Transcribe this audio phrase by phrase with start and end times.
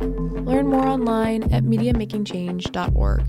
[0.00, 3.24] Learn more online at MediaMakingChange.org.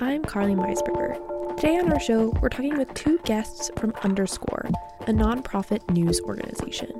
[0.00, 1.56] I'm Carly Meisberger.
[1.56, 4.68] Today on our show, we're talking with two guests from Underscore,
[5.02, 6.90] a nonprofit news organization.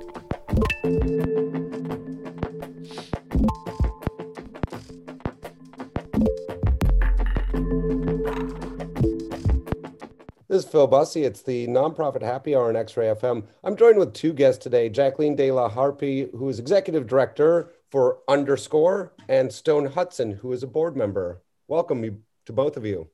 [10.55, 11.25] This is Phil Bussey.
[11.25, 13.43] It's the nonprofit happy hour on X Ray FM.
[13.65, 18.19] I'm joined with two guests today Jacqueline De La Harpy, who is executive director for
[18.29, 21.41] Underscore, and Stone Hudson, who is a board member.
[21.67, 23.09] Welcome to both of you.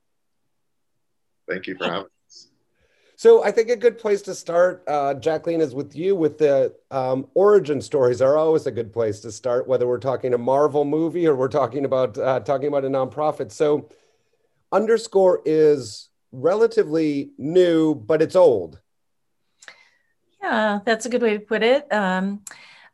[1.49, 2.49] Thank you for having us.
[3.15, 6.15] So, I think a good place to start, uh, Jacqueline, is with you.
[6.15, 10.35] With the um, origin stories are always a good place to start, whether we're talking
[10.35, 13.51] a Marvel movie or we're talking about uh, talking about a nonprofit.
[13.51, 13.89] So,
[14.71, 18.79] Underscore is relatively new, but it's old.
[20.41, 21.91] Yeah, that's a good way to put it.
[21.91, 22.43] Um,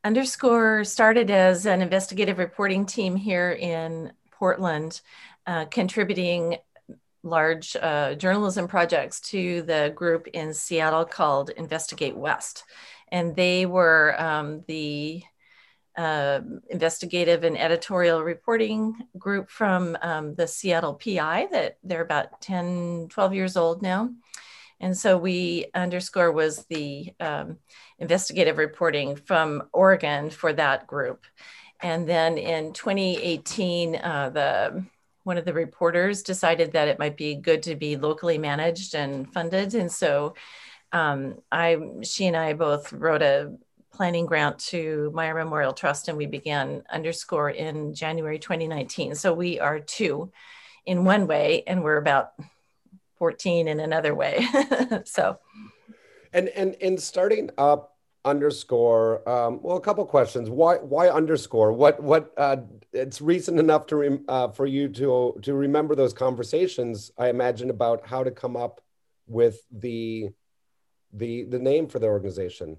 [0.03, 5.01] Underscore started as an investigative reporting team here in Portland,
[5.45, 6.57] uh, contributing
[7.23, 12.63] large uh, journalism projects to the group in Seattle called Investigate West.
[13.09, 15.23] And they were um, the
[15.97, 23.07] uh, investigative and editorial reporting group from um, the Seattle PI that they're about 10,
[23.09, 24.11] 12 years old now.
[24.79, 27.57] And so we underscore was the um,
[27.97, 31.25] investigative reporting from Oregon for that group.
[31.81, 34.85] And then in 2018, uh, the
[35.23, 39.31] one of the reporters decided that it might be good to be locally managed and
[39.33, 39.75] funded.
[39.75, 40.35] And so
[40.93, 43.53] um, I, she and I both wrote a
[43.97, 49.15] planning grant to Meyer Memorial Trust, and we began underscore in January 2019.
[49.15, 50.31] So we are two
[50.85, 52.33] in one way, and we're about
[53.17, 54.47] 14 in another way.
[55.05, 55.39] so,
[56.31, 60.47] and and in starting up underscore, um, well, a couple questions.
[60.47, 61.73] Why why underscore?
[61.73, 62.31] What what?
[62.37, 62.57] Uh,
[62.93, 67.11] it's recent enough to rem, uh, for you to to remember those conversations.
[67.17, 68.79] I imagine about how to come up
[69.25, 70.29] with the
[71.11, 72.77] the the name for the organization.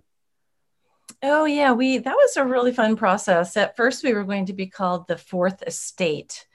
[1.22, 3.56] Oh yeah, we that was a really fun process.
[3.56, 6.46] At first, we were going to be called the Fourth Estate,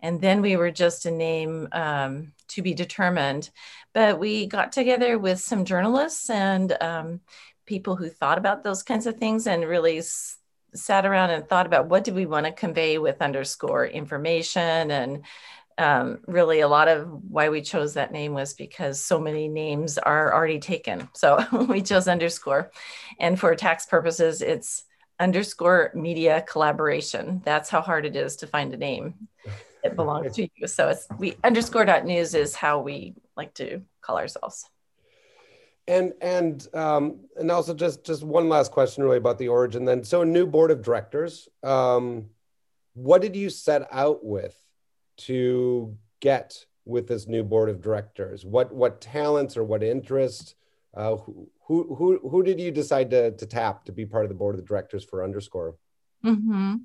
[0.00, 3.50] and then we were just a name um, to be determined.
[3.94, 7.20] But we got together with some journalists and um,
[7.66, 10.38] people who thought about those kinds of things, and really s-
[10.74, 15.24] sat around and thought about what did we want to convey with underscore information and
[15.78, 19.96] um, really a lot of why we chose that name was because so many names
[19.96, 21.08] are already taken.
[21.14, 22.72] So we chose underscore.
[23.20, 24.82] And for tax purposes, it's
[25.20, 27.42] underscore media collaboration.
[27.44, 29.28] That's how hard it is to find a name
[29.84, 30.66] that belongs to you.
[30.66, 34.68] So it's we underscore dot news is how we like to call ourselves.
[35.86, 40.02] And and um, and also just just one last question really about the origin then.
[40.04, 41.48] So a new board of directors.
[41.62, 42.30] Um,
[42.94, 44.56] what did you set out with?
[45.18, 48.44] To get with this new board of directors?
[48.44, 50.54] What what talents or what interests?
[50.96, 54.34] Uh, who, who who did you decide to, to tap to be part of the
[54.34, 55.76] board of directors for Underscore?
[56.24, 56.76] Mm-hmm.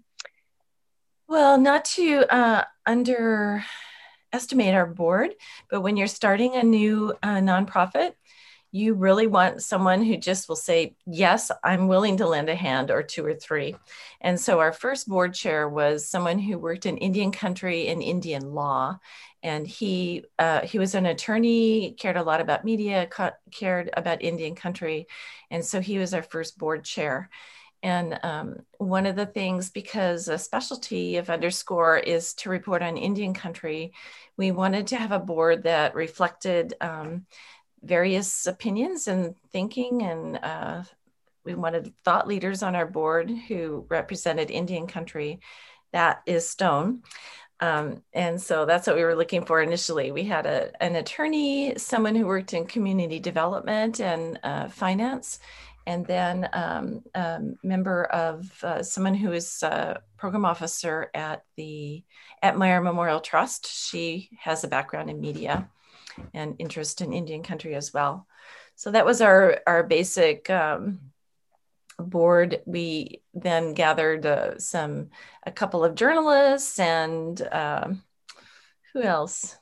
[1.28, 5.34] Well, not to uh, underestimate our board,
[5.72, 8.14] but when you're starting a new uh, nonprofit,
[8.74, 12.90] you really want someone who just will say, Yes, I'm willing to lend a hand,
[12.90, 13.76] or two or three.
[14.20, 18.56] And so our first board chair was someone who worked in Indian country and Indian
[18.56, 18.98] law.
[19.44, 23.08] And he uh, he was an attorney, cared a lot about media,
[23.52, 25.06] cared about Indian country,
[25.52, 27.30] and so he was our first board chair.
[27.84, 32.96] And um, one of the things, because a specialty of Underscore is to report on
[32.96, 33.92] Indian country,
[34.38, 37.26] we wanted to have a board that reflected um,
[37.84, 40.84] various opinions and thinking and uh,
[41.44, 45.40] we wanted thought leaders on our board who represented indian country
[45.94, 47.04] that is stone.
[47.60, 50.12] Um, and so that's what we were looking for initially.
[50.12, 55.40] We had a, an attorney someone who worked in community development and uh, finance
[55.86, 62.04] and then um, a member of uh, someone who is a program officer at the
[62.42, 63.68] at meyer memorial trust.
[63.68, 65.70] She has a background in media
[66.34, 68.28] and interest in Indian country as well.
[68.76, 71.00] So that was our our basic um,
[72.00, 75.10] board, we then gathered uh, some,
[75.46, 77.90] a couple of journalists and uh,
[78.94, 79.58] who else?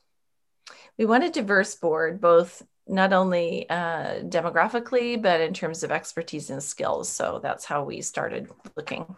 [0.97, 6.49] We want a diverse board, both not only uh, demographically, but in terms of expertise
[6.49, 7.09] and skills.
[7.09, 9.15] So that's how we started looking.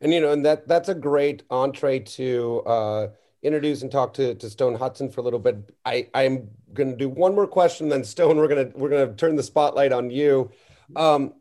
[0.00, 3.08] And you know, and that that's a great entree to uh,
[3.42, 5.74] introduce and talk to, to Stone Hudson for a little bit.
[5.84, 9.08] I, I'm going to do one more question, then Stone, we're going to we're going
[9.08, 10.50] to turn the spotlight on you.
[10.96, 11.34] Um,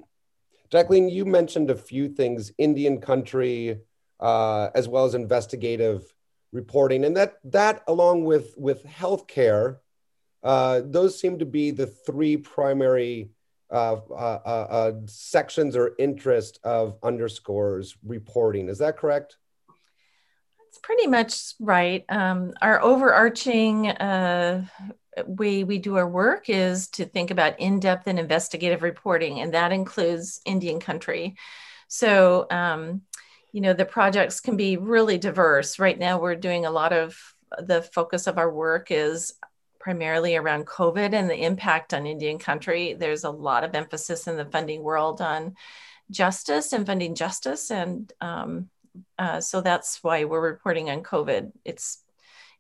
[0.70, 3.80] Jacqueline, you mentioned a few things: Indian country,
[4.20, 6.14] uh, as well as investigative
[6.52, 9.78] reporting, and that that along with with healthcare,
[10.44, 13.32] uh, those seem to be the three primary
[13.70, 18.70] uh, uh, uh, uh sections or interest of underscores reporting.
[18.70, 19.38] Is that correct?
[20.78, 22.06] That's pretty much right.
[22.08, 24.66] Um, our overarching uh,
[25.26, 29.72] way we do our work is to think about in-depth and investigative reporting, and that
[29.72, 31.36] includes Indian country.
[31.88, 33.02] So, um,
[33.52, 35.80] you know, the projects can be really diverse.
[35.80, 37.18] Right now, we're doing a lot of
[37.58, 39.34] the focus of our work is
[39.80, 42.94] primarily around COVID and the impact on Indian country.
[42.94, 45.56] There's a lot of emphasis in the funding world on
[46.12, 48.70] justice and funding justice, and um,
[49.18, 51.52] uh, so that's why we're reporting on COVID.
[51.66, 52.04] It's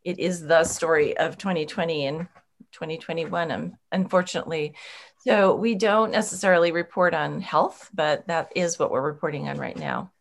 [0.04, 2.28] it is the story of 2020 and
[2.72, 4.76] 2021, um, unfortunately.
[5.20, 9.78] So we don't necessarily report on health, but that is what we're reporting on right
[9.78, 10.12] now.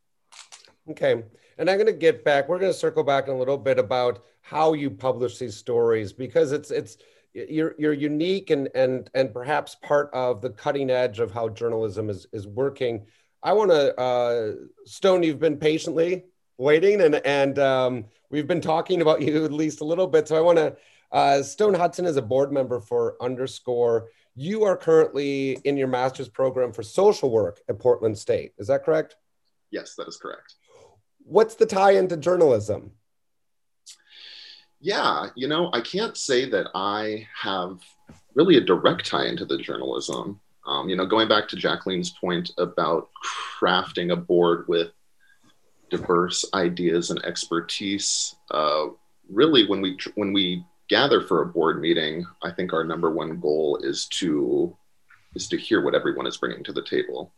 [0.90, 1.22] Okay.
[1.58, 2.48] And I'm going to get back.
[2.48, 6.12] We're going to circle back in a little bit about how you publish these stories
[6.12, 6.98] because it's it's
[7.32, 12.10] you're you're unique and and and perhaps part of the cutting edge of how journalism
[12.10, 13.06] is is working.
[13.46, 14.52] I want to uh,
[14.86, 15.22] Stone.
[15.22, 16.24] You've been patiently
[16.58, 20.26] waiting, and and um, we've been talking about you at least a little bit.
[20.26, 20.76] So I want to.
[21.12, 24.08] Uh, Stone Hudson is a board member for Underscore.
[24.34, 28.52] You are currently in your master's program for social work at Portland State.
[28.58, 29.14] Is that correct?
[29.70, 30.56] Yes, that is correct.
[31.22, 32.90] What's the tie into journalism?
[34.80, 37.78] Yeah, you know, I can't say that I have
[38.34, 40.40] really a direct tie into the journalism.
[40.66, 43.10] Um, you know, going back to Jacqueline's point about
[43.58, 44.90] crafting a board with
[45.90, 48.86] diverse ideas and expertise, uh,
[49.30, 53.40] really, when we when we gather for a board meeting, I think our number one
[53.40, 54.76] goal is to
[55.34, 57.32] is to hear what everyone is bringing to the table.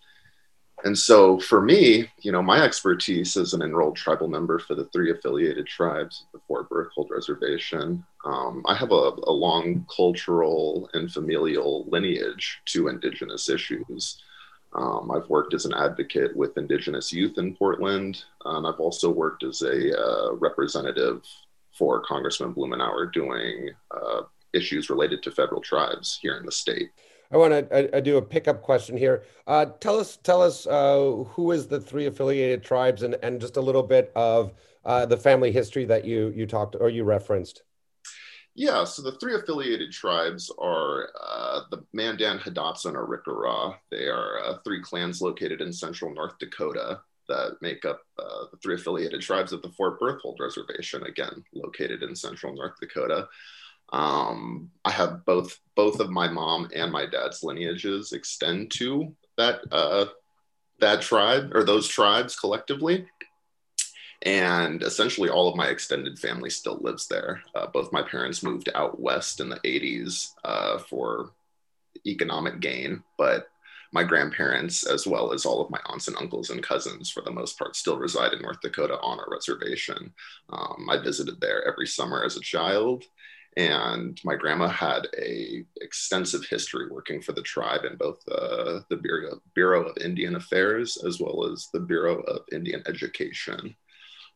[0.85, 4.85] And so for me, you know, my expertise as an enrolled tribal member for the
[4.87, 10.89] three affiliated tribes of the Fort Berthold Reservation, um, I have a, a, long cultural
[10.95, 14.23] and familial lineage to Indigenous issues.
[14.73, 19.43] Um, I've worked as an advocate with Indigenous youth in Portland, and I've also worked
[19.43, 21.23] as a uh, representative
[21.73, 24.23] for Congressman Blumenauer doing uh,
[24.53, 26.91] issues related to federal tribes here in the state.
[27.31, 29.25] I want to I, I do a pickup question here.
[29.47, 33.57] Uh, tell us, tell us uh, who is the three affiliated tribes, and and just
[33.57, 34.53] a little bit of
[34.85, 37.63] uh, the family history that you you talked or you referenced.
[38.55, 43.77] Yeah, so the three affiliated tribes are uh, the Mandan, Hidatsa, and Arikara.
[43.91, 48.57] They are uh, three clans located in central North Dakota that make up uh, the
[48.57, 53.29] three affiliated tribes of the Fort Berthold Reservation, again located in central North Dakota.
[53.93, 59.61] Um, I have both both of my mom and my dad's lineages extend to that
[59.73, 60.07] uh,
[60.81, 63.07] that tribe or those tribes collectively,
[64.23, 67.43] and essentially all of my extended family still lives there.
[67.55, 71.31] Uh, both my parents moved out west in the '80s uh, for
[72.07, 73.49] economic gain, but
[73.93, 77.31] my grandparents, as well as all of my aunts and uncles and cousins, for the
[77.31, 80.13] most part, still reside in North Dakota on our reservation.
[80.51, 83.05] Um, I visited there every summer as a child,
[83.57, 88.97] and my grandma had a extensive history working for the tribe in both uh, the
[88.97, 93.75] Bureau, Bureau of Indian Affairs as well as the Bureau of Indian Education.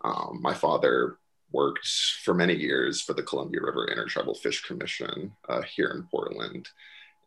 [0.04, 1.18] Um, my father
[1.52, 1.86] worked
[2.24, 6.68] for many years for the Columbia River Intertribal Fish Commission uh, here in Portland.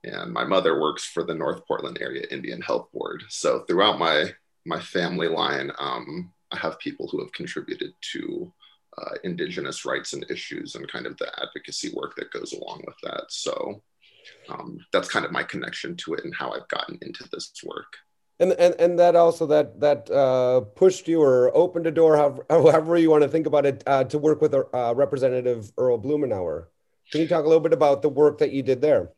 [0.04, 3.24] And my mother works for the North Portland Area Indian Health Board.
[3.30, 4.34] So throughout my,
[4.66, 8.52] my family line, um, I have people who have contributed to
[8.98, 12.96] uh, indigenous rights and issues and kind of the advocacy work that goes along with
[13.04, 13.26] that.
[13.30, 13.82] So
[14.50, 17.98] um, that's kind of my connection to it and how I've gotten into this work.
[18.40, 22.46] And, and, and that also that that uh, pushed you or opened a door, however,
[22.50, 26.66] however you want to think about it, uh, to work with uh, Representative Earl Blumenauer.
[27.12, 29.12] Can you talk a little bit about the work that you did there?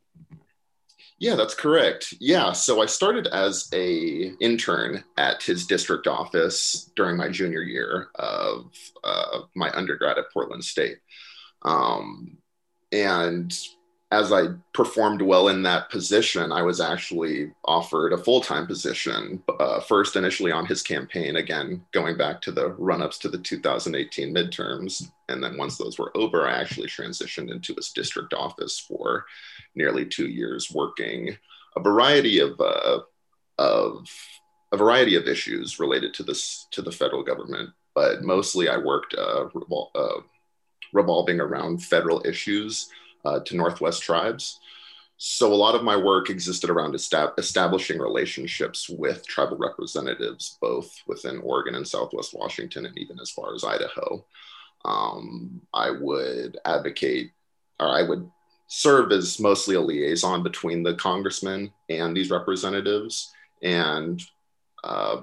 [1.20, 2.14] Yeah, that's correct.
[2.20, 8.10] Yeah, so I started as a intern at his district office during my junior year
[8.16, 8.72] of
[9.04, 11.00] uh, my undergrad at Portland State,
[11.64, 12.38] um,
[12.92, 13.52] and
[14.12, 19.44] as I performed well in that position, I was actually offered a full time position.
[19.60, 23.38] Uh, first, initially on his campaign, again, going back to the run ups to the
[23.38, 25.12] 2018 midterms.
[25.28, 29.26] And then once those were over, I actually transitioned into his district office for
[29.76, 31.38] nearly two years, working
[31.76, 33.00] a variety of, uh,
[33.58, 34.08] of
[34.72, 37.72] a variety of issues related to this to the federal government.
[37.94, 40.22] But mostly, I worked uh, revol- uh,
[40.94, 42.90] revolving around federal issues
[43.26, 44.60] uh, to Northwest tribes.
[45.18, 50.92] So a lot of my work existed around estab- establishing relationships with tribal representatives, both
[51.08, 54.24] within Oregon and Southwest Washington, and even as far as Idaho.
[54.86, 57.32] Um, I would advocate,
[57.80, 58.30] or I would
[58.68, 63.34] serve as mostly a liaison between the congressmen and these representatives,
[63.64, 64.22] and
[64.84, 65.22] uh,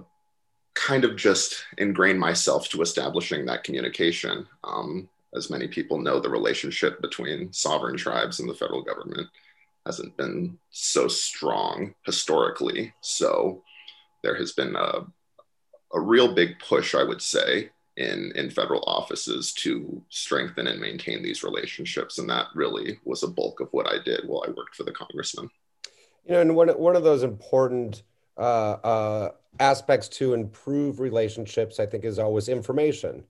[0.75, 4.47] kind of just ingrain myself to establishing that communication.
[4.65, 9.29] Um, as many people know, the relationship between sovereign tribes and the federal government
[9.85, 12.95] hasn't been so strong historically.
[13.01, 13.63] So
[14.23, 15.07] there has been a,
[15.93, 21.23] a real big push, I would say, in, in federal offices to strengthen and maintain
[21.23, 22.19] these relationships.
[22.19, 24.93] And that really was a bulk of what I did while I worked for the
[24.93, 25.51] congressman.
[26.27, 28.03] You know, and one, one of those important
[28.37, 29.29] uh, uh,
[29.61, 33.25] aspects to improve relationships, I think, is always information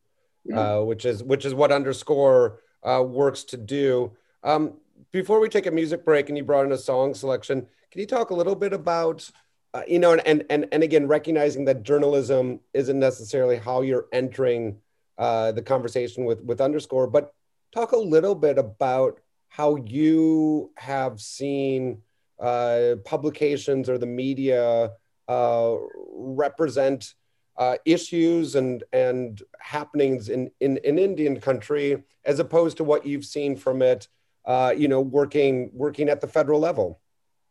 [0.52, 4.12] uh, which is which is what underscore uh, works to do.
[4.42, 4.74] Um,
[5.12, 8.06] before we take a music break, and you brought in a song selection, can you
[8.06, 9.30] talk a little bit about
[9.74, 14.76] uh, you know, and and and again, recognizing that journalism isn't necessarily how you're entering
[15.18, 17.34] uh, the conversation with with underscore, but
[17.72, 22.00] talk a little bit about how you have seen
[22.38, 24.92] uh, publications or the media
[25.26, 25.74] uh,
[26.12, 27.14] represent
[27.56, 33.24] uh, issues and and happenings in, in in Indian country as opposed to what you've
[33.24, 34.08] seen from it,
[34.46, 37.00] uh, you know, working working at the federal level.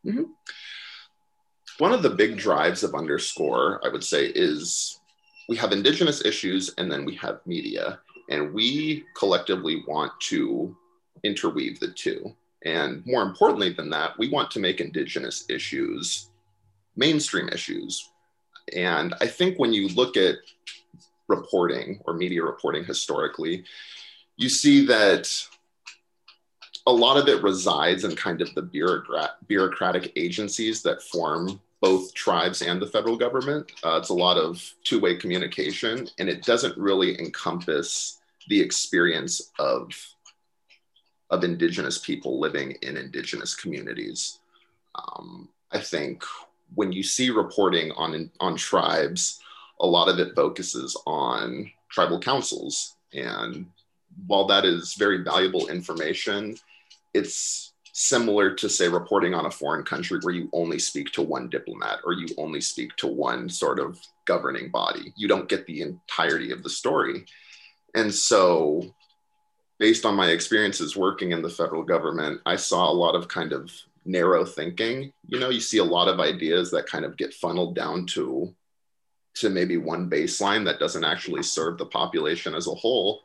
[0.05, 0.23] Mm-hmm.
[1.79, 4.99] One of the big drives of Underscore, I would say, is
[5.49, 10.75] we have indigenous issues and then we have media, and we collectively want to
[11.23, 12.35] interweave the two.
[12.65, 16.29] And more importantly than that, we want to make indigenous issues
[16.95, 18.12] mainstream issues
[18.75, 20.35] and I think when you look at
[21.27, 23.63] reporting or media reporting historically,
[24.37, 25.29] you see that
[26.85, 32.13] a lot of it resides in kind of the bureaucrat, bureaucratic agencies that form both
[32.13, 33.71] tribes and the federal government.
[33.83, 39.51] Uh, it's a lot of two way communication, and it doesn't really encompass the experience
[39.59, 39.91] of,
[41.29, 44.39] of Indigenous people living in Indigenous communities.
[44.95, 46.23] Um, I think
[46.75, 49.39] when you see reporting on on tribes,
[49.79, 53.67] a lot of it focuses on tribal councils, and
[54.27, 56.55] while that is very valuable information,
[57.13, 61.47] it's similar to say reporting on a foreign country where you only speak to one
[61.49, 65.13] diplomat or you only speak to one sort of governing body.
[65.15, 67.25] You don't get the entirety of the story.
[67.93, 68.95] And so
[69.77, 73.53] based on my experiences working in the federal government, I saw a lot of kind
[73.53, 73.71] of
[74.05, 77.75] narrow thinking you know you see a lot of ideas that kind of get funneled
[77.75, 78.53] down to
[79.35, 83.21] to maybe one baseline that doesn't actually serve the population as a whole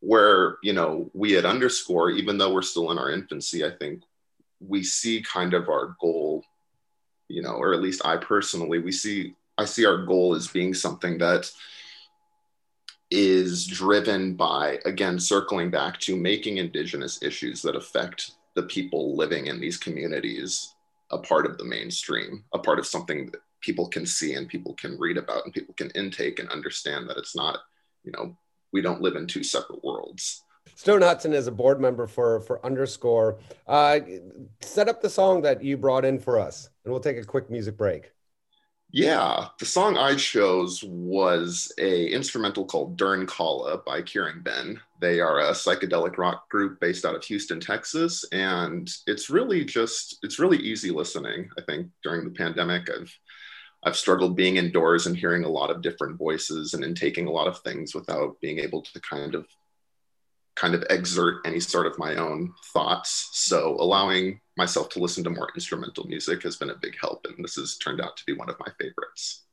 [0.00, 4.02] where you know we at underscore even though we're still in our infancy i think
[4.60, 6.42] we see kind of our goal
[7.28, 10.72] you know or at least i personally we see i see our goal as being
[10.72, 11.50] something that
[13.10, 19.46] is driven by again circling back to making indigenous issues that affect the people living
[19.46, 20.74] in these communities
[21.12, 24.74] a part of the mainstream, a part of something that people can see and people
[24.74, 27.60] can read about and people can intake and understand that it's not,
[28.02, 28.36] you know,
[28.72, 30.42] we don't live in two separate worlds.
[30.74, 33.38] Stone Hudson is a board member for for Underscore.
[33.68, 34.00] Uh,
[34.60, 37.48] set up the song that you brought in for us, and we'll take a quick
[37.48, 38.10] music break.
[38.90, 44.78] Yeah, the song I chose was a instrumental called Dern Kala by Khruangbin.
[44.98, 50.18] They are a psychedelic rock group based out of Houston, Texas, and it's really just
[50.22, 51.50] it's really easy listening.
[51.58, 53.14] I think during the pandemic, I've
[53.84, 57.32] I've struggled being indoors and hearing a lot of different voices and in taking a
[57.32, 59.46] lot of things without being able to kind of
[60.58, 63.30] kind of exert any sort of my own thoughts.
[63.32, 67.24] So allowing myself to listen to more instrumental music has been a big help.
[67.26, 69.44] And this has turned out to be one of my favorites.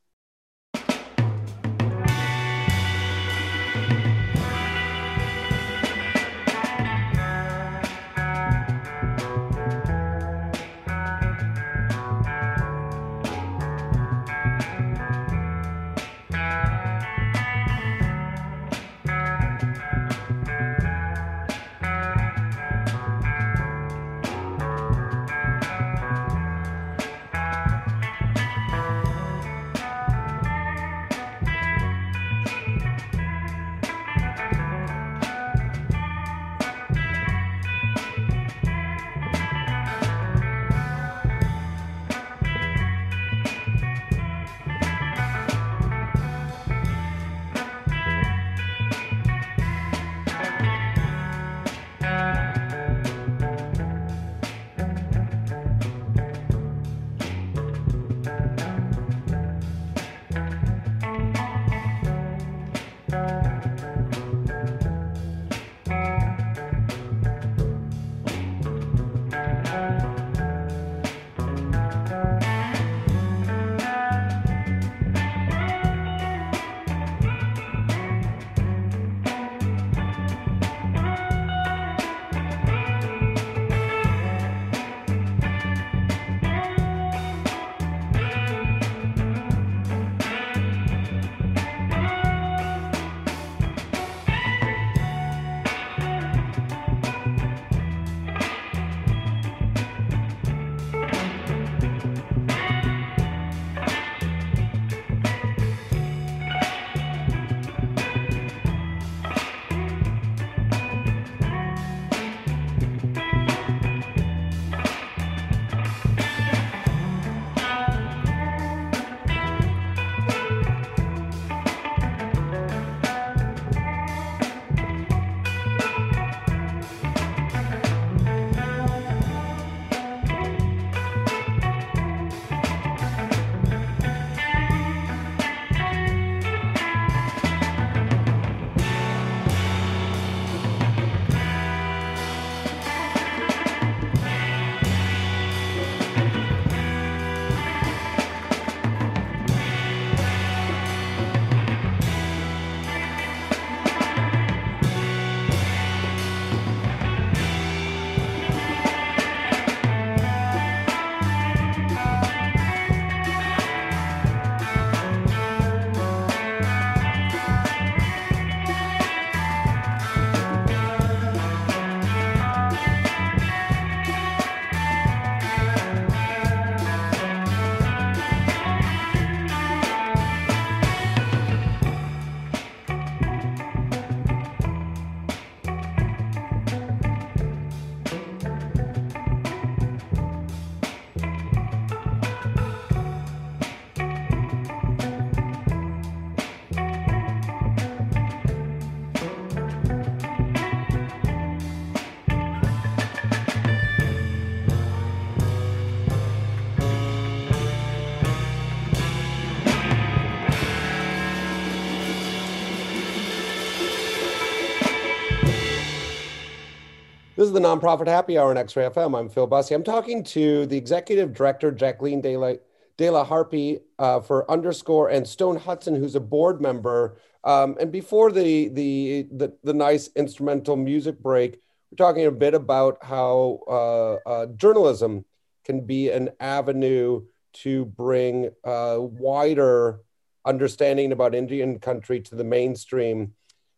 [217.56, 219.18] The Nonprofit Happy Hour on X-Ray FM.
[219.18, 219.74] I'm Phil Bussey.
[219.74, 222.52] I'm talking to the executive director, Jacqueline De La,
[222.98, 227.16] De La Harpy, uh, for Underscore, and Stone Hudson, who's a board member.
[227.44, 231.58] Um, and before the, the, the the nice instrumental music break,
[231.90, 235.24] we're talking a bit about how uh, uh, journalism
[235.64, 237.22] can be an avenue
[237.54, 240.00] to bring uh, wider
[240.44, 243.32] understanding about Indian country to the mainstream.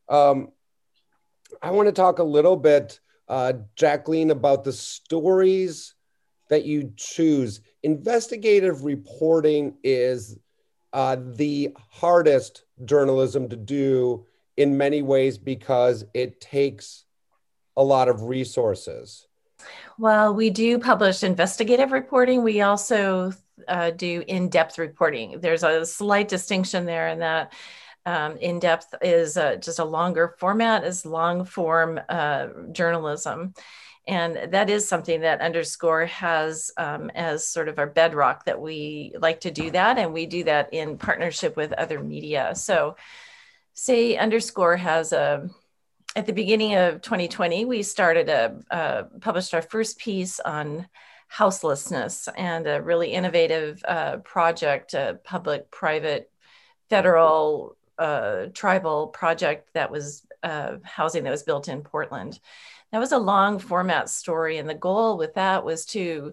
[0.08, 0.48] Um,
[1.62, 5.94] I want to talk a little bit, uh, Jacqueline, about the stories
[6.48, 7.60] that you choose.
[7.82, 10.38] Investigative reporting is
[10.92, 17.04] uh, the hardest journalism to do in many ways because it takes
[17.76, 19.26] a lot of resources.
[19.98, 22.42] Well, we do publish investigative reporting.
[22.42, 23.32] We also
[23.66, 25.40] uh, do in depth reporting.
[25.40, 27.52] There's a slight distinction there in that
[28.08, 33.52] um, in depth is uh, just a longer format, is long form uh, journalism.
[34.06, 39.14] And that is something that Underscore has um, as sort of our bedrock that we
[39.20, 39.98] like to do that.
[39.98, 42.54] And we do that in partnership with other media.
[42.54, 42.96] So,
[43.74, 45.50] say Underscore has a
[46.16, 50.88] at the beginning of 2020, we started a uh, published our first piece on
[51.28, 56.30] houselessness and a really innovative uh, project, a public, private,
[56.88, 62.38] federal, uh, tribal project that was uh, housing that was built in Portland.
[62.92, 66.32] That was a long format story, and the goal with that was to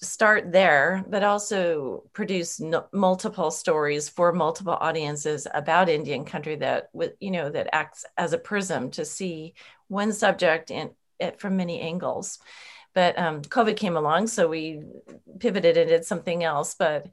[0.00, 2.60] start there, but also produce
[2.92, 8.38] multiple stories for multiple audiences about Indian country that, you know, that acts as a
[8.38, 9.54] prism to see
[9.88, 12.38] one subject in it from many angles.
[12.94, 14.82] But um, COVID came along, so we
[15.40, 16.74] pivoted and did something else.
[16.78, 17.08] But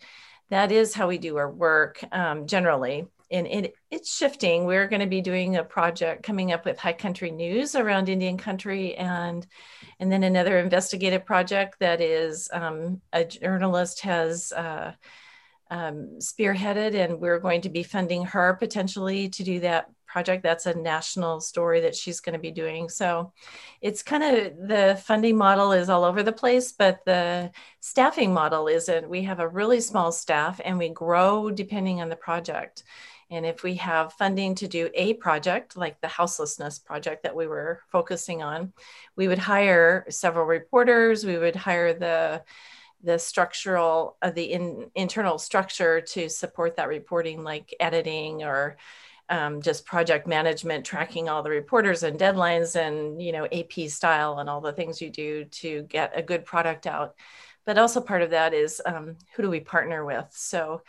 [0.49, 3.07] that is how we do our work um, generally.
[3.31, 4.65] And it, it's shifting.
[4.65, 8.37] We're going to be doing a project coming up with High Country News around Indian
[8.37, 9.45] country, and
[9.99, 14.51] and then another investigative project that is um, a journalist has.
[14.51, 14.93] Uh,
[15.71, 20.43] um, spearheaded, and we're going to be funding her potentially to do that project.
[20.43, 22.87] That's a national story that she's going to be doing.
[22.87, 23.33] So
[23.81, 28.69] it's kind of the funding model is all over the place, but the staffing model
[28.69, 29.09] isn't.
[29.09, 32.83] We have a really small staff and we grow depending on the project.
[33.31, 37.47] And if we have funding to do a project like the houselessness project that we
[37.47, 38.73] were focusing on,
[39.15, 42.43] we would hire several reporters, we would hire the
[43.03, 48.77] the structural uh, the in, internal structure to support that reporting like editing or
[49.29, 54.39] um, just project management, tracking all the reporters and deadlines and, you know, AP style
[54.39, 57.15] and all the things you do to get a good product out.
[57.65, 60.27] But also part of that is um, who do we partner with?
[60.31, 60.83] So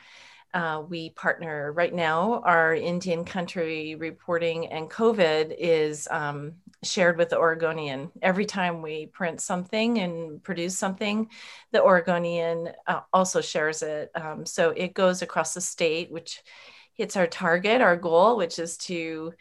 [0.56, 7.28] uh, we partner right now, our Indian country reporting and COVID is um, shared with
[7.28, 8.10] the Oregonian.
[8.22, 11.28] Every time we print something and produce something,
[11.72, 14.10] the Oregonian uh, also shares it.
[14.14, 16.40] Um, so it goes across the state, which
[16.94, 19.34] hits our target, our goal, which is to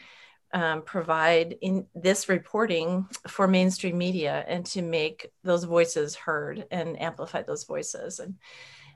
[0.53, 7.01] um, provide in this reporting for mainstream media and to make those voices heard and
[7.01, 8.19] amplify those voices.
[8.19, 8.35] And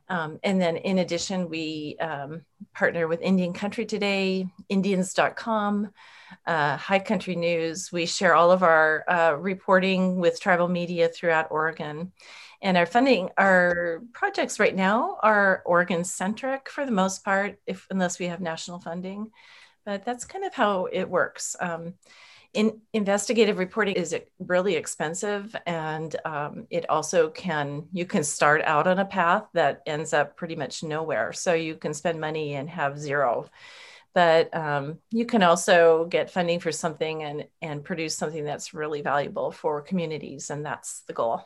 [0.10, 2.42] um, and then in addition, we um,
[2.74, 5.92] partner with Indian Country Today, Indianz.com,
[6.48, 7.92] uh, High Country News.
[7.92, 12.12] We share all of our uh, reporting with tribal media throughout Oregon.
[12.62, 17.86] And our funding, our projects right now are Oregon centric for the most part, if
[17.92, 19.32] unless we have national funding.
[19.86, 21.56] But that's kind of how it works.
[21.60, 21.94] Um,
[22.54, 28.88] in investigative reporting is really expensive, and um, it also can you can start out
[28.88, 31.34] on a path that ends up pretty much nowhere.
[31.34, 33.50] So you can spend money and have zero
[34.14, 39.02] but um, you can also get funding for something and and produce something that's really
[39.02, 41.46] valuable for communities and that's the goal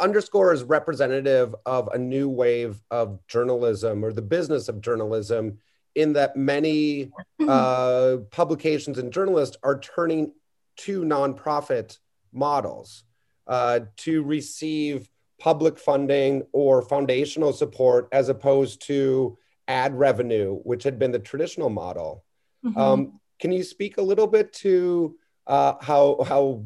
[0.00, 5.58] underscore is representative of a new wave of journalism or the business of journalism
[5.94, 7.06] in that many
[7.40, 7.48] mm-hmm.
[7.48, 10.32] uh, publications and journalists are turning
[10.76, 11.98] to nonprofit
[12.32, 13.04] models
[13.46, 15.08] uh, to receive
[15.40, 21.70] public funding or foundational support as opposed to ad revenue, which had been the traditional
[21.70, 22.24] model.
[22.64, 22.78] Mm-hmm.
[22.78, 26.64] Um, can you speak a little bit to uh, how how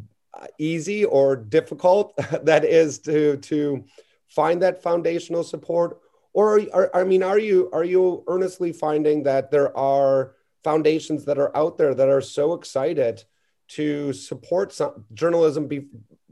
[0.58, 3.85] easy or difficult that is to to
[4.28, 6.00] find that foundational support
[6.32, 11.38] or are, i mean are you are you earnestly finding that there are foundations that
[11.38, 13.24] are out there that are so excited
[13.68, 15.86] to support some journalism be,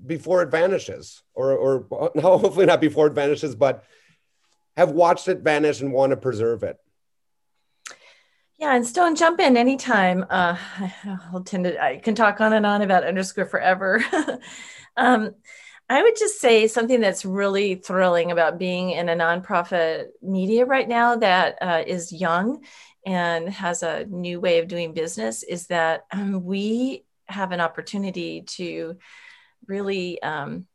[0.07, 3.85] before it vanishes or or no, hopefully not before it vanishes but
[4.77, 6.79] have watched it vanish and want to preserve it
[8.59, 10.27] Yeah, and Stone, jump in anytime.
[10.29, 10.55] Uh,
[11.33, 14.05] I'll tend to, I can talk on and on about underscore forever.
[14.99, 15.35] um,
[15.91, 20.89] I would just say something that's really thrilling about being in a nonprofit media right
[20.89, 22.65] now that uh, is young
[23.05, 28.43] and has a new way of doing business is that um, we have an opportunity
[28.43, 28.99] to
[29.67, 30.69] really um,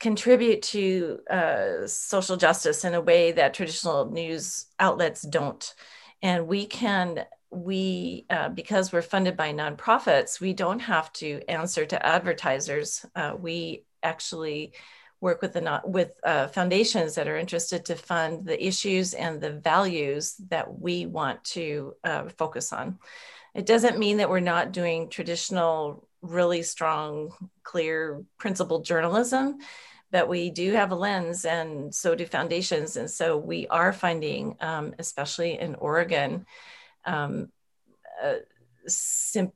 [0.00, 5.72] contribute to uh, social justice in a way that traditional news outlets don't.
[6.20, 11.86] And we can we uh, because we're funded by nonprofits we don't have to answer
[11.86, 13.04] to advertisers.
[13.14, 14.72] Uh, we actually
[15.20, 19.40] work with the not with uh, foundations that are interested to fund the issues and
[19.40, 22.98] the values that we want to uh, focus on.
[23.54, 29.58] It doesn't mean that we're not doing traditional really strong clear principled journalism
[30.14, 32.96] but we do have a lens and so do foundations.
[32.96, 36.46] And so we are finding um, especially in oregon
[37.06, 37.50] um,
[38.22, 38.34] uh,
[38.86, 39.52] sim-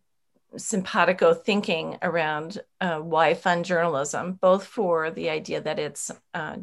[0.56, 6.56] simpatico thinking around uh, why fund journalism both for the idea that it's uh,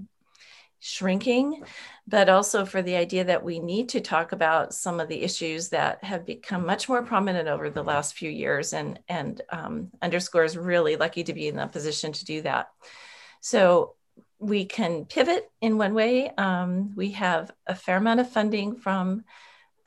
[0.79, 1.63] shrinking
[2.07, 5.69] but also for the idea that we need to talk about some of the issues
[5.69, 10.43] that have become much more prominent over the last few years and and um, underscore
[10.43, 12.69] is really lucky to be in that position to do that
[13.39, 13.95] so
[14.39, 16.29] we can pivot in one way.
[16.37, 19.23] Um, we have a fair amount of funding from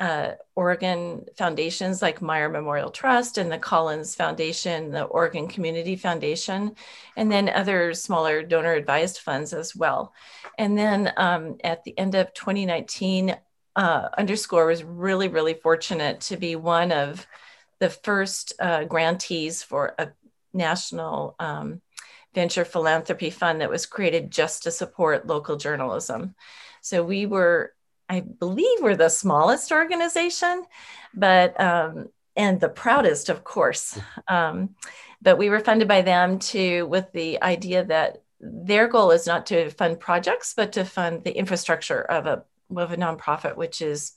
[0.00, 6.76] uh, Oregon foundations like Meyer Memorial Trust and the Collins Foundation, the Oregon Community Foundation,
[7.16, 10.12] and then other smaller donor advised funds as well.
[10.56, 13.36] And then um, at the end of 2019,
[13.76, 17.26] uh, Underscore was really, really fortunate to be one of
[17.78, 20.08] the first uh, grantees for a
[20.52, 21.80] national um,
[22.34, 26.34] venture philanthropy fund that was created just to support local journalism.
[26.80, 27.72] So we were,
[28.08, 30.64] I believe, we're the smallest organization,
[31.14, 33.98] but um, and the proudest, of course.
[34.28, 34.76] Um,
[35.20, 39.46] but we were funded by them to with the idea that their goal is not
[39.46, 42.44] to fund projects, but to fund the infrastructure of a
[42.76, 44.12] of a nonprofit, which is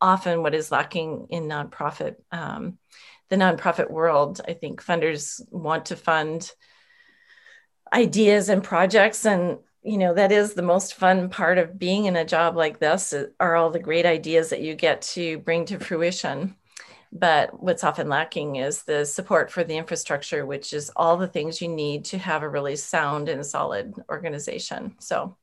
[0.00, 2.78] often what is lacking in nonprofit um,
[3.30, 4.40] the nonprofit world.
[4.46, 6.50] I think funders want to fund
[7.92, 12.16] ideas and projects and you know that is the most fun part of being in
[12.16, 15.78] a job like this are all the great ideas that you get to bring to
[15.78, 16.56] fruition.
[17.14, 21.60] But what's often lacking is the support for the infrastructure which is all the things
[21.60, 24.94] you need to have a really sound and solid organization.
[25.00, 25.36] So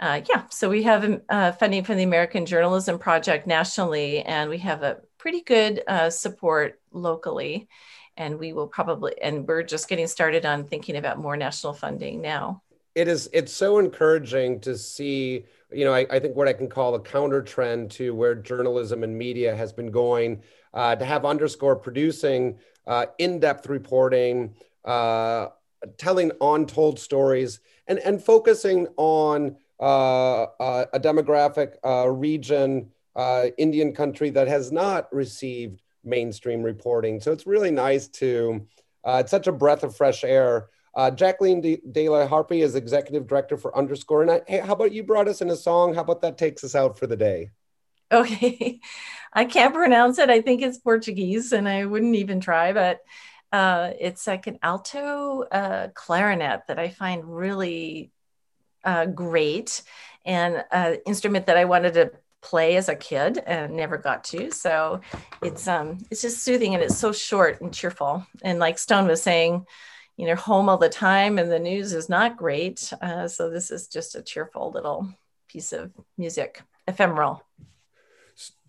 [0.00, 4.58] uh, yeah so we have uh, funding from the american journalism project nationally and we
[4.58, 7.68] have a pretty good uh, support locally.
[8.16, 12.20] And we will probably and we're just getting started on thinking about more national funding
[12.20, 12.62] now
[12.98, 16.68] it is it's so encouraging to see you know I, I think what i can
[16.68, 20.42] call a counter trend to where journalism and media has been going
[20.74, 22.58] uh, to have underscore producing
[22.88, 25.48] uh, in-depth reporting uh,
[25.96, 32.90] telling untold stories and and focusing on uh, uh, a demographic uh, region
[33.58, 37.20] indian country that has not received mainstream reporting.
[37.20, 38.64] So it's really nice to,
[39.04, 40.68] it's such a breath of fresh air.
[40.98, 44.22] Uh, Jacqueline De, De La Harpy is executive director for Underscore.
[44.22, 45.94] And I, hey, how about you brought us in a song?
[45.94, 47.52] How about that takes us out for the day?
[48.10, 48.80] Okay.
[49.32, 50.28] I can't pronounce it.
[50.28, 52.98] I think it's Portuguese and I wouldn't even try, but
[53.52, 58.10] uh, it's like an alto uh, clarinet that I find really
[58.82, 59.82] uh, great
[60.24, 64.50] and an instrument that I wanted to play as a kid and never got to.
[64.50, 65.00] So
[65.42, 68.26] it's um it's just soothing and it's so short and cheerful.
[68.42, 69.66] And like Stone was saying,
[70.18, 72.92] you know, home all the time and the news is not great.
[73.00, 75.08] Uh, so this is just a cheerful little
[75.48, 77.42] piece of music, ephemeral.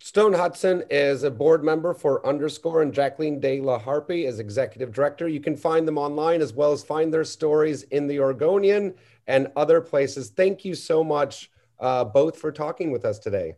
[0.00, 4.92] Stone Hudson is a board member for Underscore, and Jacqueline De La Harpy is executive
[4.92, 5.28] director.
[5.28, 8.94] You can find them online as well as find their stories in the Oregonian
[9.26, 10.30] and other places.
[10.30, 13.54] Thank you so much uh, both for talking with us today.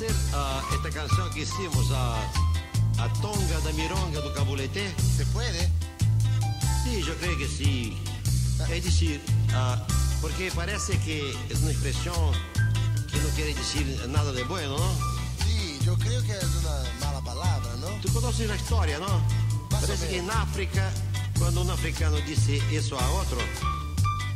[0.00, 2.16] Hacer uh, esta canción que hicimos, a,
[2.98, 4.94] a Tonga da Mironga do Cabulete?
[5.16, 5.70] ¿Se puede?
[6.82, 7.98] Sí, yo creo que sí.
[8.70, 9.20] Es decir,
[9.52, 9.76] uh,
[10.22, 12.32] porque parece que es una expresión
[13.12, 14.90] que no quiere decir nada de bueno, ¿no?
[15.44, 17.88] Sí, yo creo que es una mala palabra, ¿no?
[18.00, 19.20] Tú conoces la historia, ¿no?
[19.68, 20.90] Parece que en África,
[21.38, 23.38] cuando un africano dice eso a otro,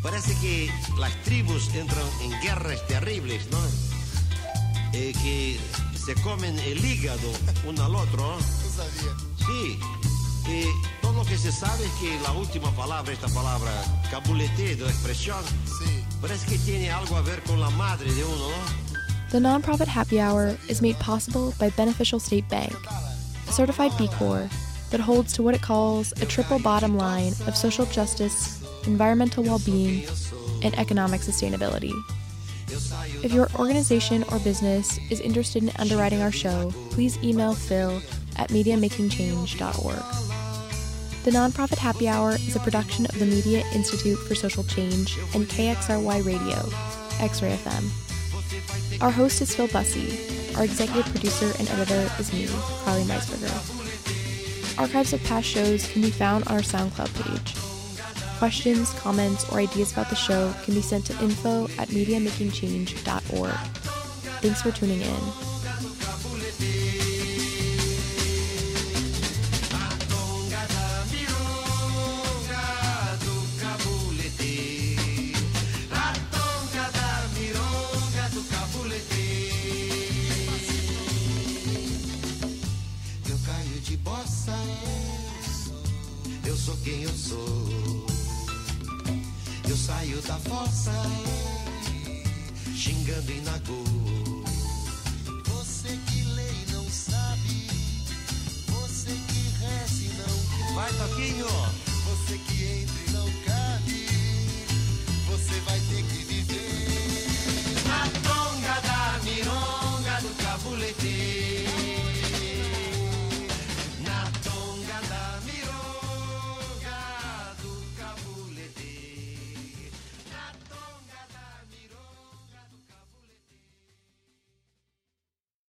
[0.03, 3.94] parece que las tribus entran en guerras terribles, ¿no?
[4.97, 5.59] Eh, que
[5.99, 7.29] se comen el hígado
[7.67, 8.37] uno al otro.
[8.65, 9.15] No sabía.
[9.47, 9.79] Sí,
[10.51, 10.65] y
[11.03, 13.71] todos lo que se sabe es que la última palabra, esta palabra
[14.11, 16.03] cabulete de expresión, Sí.
[16.21, 18.95] parece que tiene algo a ver con la madre de uno, ¿no?
[19.31, 22.73] The Nonprofit Happy Hour is made possible by Beneficial State Bank,
[23.49, 24.51] a certified B Corp
[24.91, 29.61] that holds to what it calls a triple bottom line of social justice, environmental well
[29.65, 30.05] being,
[30.63, 31.93] and economic sustainability.
[33.23, 38.03] If your organization or business is interested in underwriting our show, please email phil
[38.37, 40.25] at mediamakingchange.org.
[41.25, 45.47] The Nonprofit Happy Hour is a production of the Media Institute for Social Change and
[45.47, 46.69] KXRY Radio,
[47.25, 49.01] X Ray FM.
[49.01, 50.55] Our host is Phil Bussey.
[50.57, 52.47] Our executive producer and editor is me,
[52.85, 54.79] Carly Meisberger.
[54.79, 57.74] Archives of past shows can be found on our SoundCloud page.
[58.45, 63.55] Questions, comments, or ideas about the show can be sent to info at mediamakingchange.org.
[64.43, 65.54] Thanks for tuning in.
[90.73, 91.24] Saio